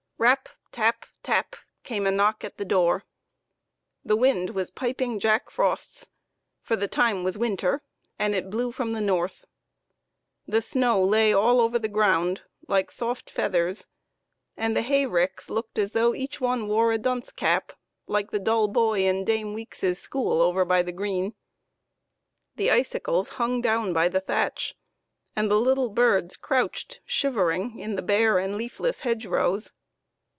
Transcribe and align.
Rap! 0.21 0.49
tap! 0.71 1.07
tap! 1.23 1.55
came 1.83 2.05
a 2.05 2.11
knock 2.11 2.43
at 2.43 2.57
the 2.57 2.63
door. 2.63 3.05
The 4.05 4.15
wind 4.15 4.51
was 4.51 4.69
piping 4.69 5.19
Jack 5.19 5.49
Frost's, 5.49 6.11
for 6.61 6.75
the 6.75 6.87
time 6.87 7.23
was 7.23 7.39
winter, 7.39 7.81
and 8.19 8.35
it 8.35 8.51
blew 8.51 8.71
from 8.71 8.93
the 8.93 9.01
north. 9.01 9.45
The 10.47 10.61
snow 10.61 11.03
lay 11.03 11.33
all 11.33 11.59
over 11.59 11.79
the 11.79 11.87
ground, 11.87 12.41
like 12.67 12.91
soft 12.91 13.31
feathers, 13.31 13.87
and 14.55 14.77
the 14.77 14.83
hay 14.83 15.07
ricks 15.07 15.49
looked 15.49 15.79
as 15.79 15.93
though 15.93 16.13
each 16.13 16.39
one 16.39 16.67
wore 16.67 16.91
a 16.91 16.99
dunce 16.99 17.31
cap, 17.31 17.73
like 18.05 18.29
the 18.29 18.37
dull 18.37 18.67
boy 18.67 18.99
in 19.07 19.23
Dame 19.25 19.55
Week's 19.55 19.81
school 19.97 20.39
over 20.39 20.63
by 20.63 20.83
the 20.83 20.91
green. 20.91 21.33
The 22.57 22.69
icicles 22.69 23.29
hung 23.29 23.59
down 23.59 23.91
by 23.91 24.07
the 24.07 24.21
thatch, 24.21 24.77
and 25.35 25.49
the 25.49 25.59
little 25.59 25.89
birds 25.89 26.37
crouched 26.37 26.99
shiver 27.05 27.49
ing 27.49 27.79
in 27.79 27.95
the 27.95 28.03
bare 28.03 28.37
and 28.37 28.55
leafless 28.55 28.99
hedge 28.99 29.25
rows. 29.25 29.73